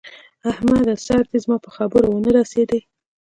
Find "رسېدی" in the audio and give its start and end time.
2.37-2.79